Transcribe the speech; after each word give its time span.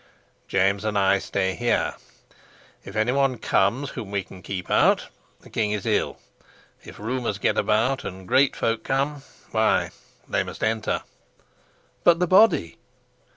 "James 0.47 0.83
and 0.83 0.97
I 0.97 1.19
stay 1.19 1.53
here. 1.53 1.93
If 2.83 2.95
any 2.95 3.11
one 3.11 3.37
comes 3.37 3.91
whom 3.91 4.09
we 4.09 4.23
can 4.23 4.41
keep 4.41 4.71
out, 4.71 5.09
the 5.41 5.49
king 5.51 5.73
is 5.73 5.85
ill. 5.85 6.17
If 6.83 6.97
rumors 6.97 7.37
get 7.37 7.55
about, 7.55 8.03
and 8.03 8.27
great 8.27 8.55
folk 8.55 8.83
come, 8.83 9.21
why, 9.51 9.91
they 10.27 10.41
must 10.41 10.63
enter." 10.63 11.03
"But 12.03 12.19
the 12.19 12.25
body?" 12.25 12.79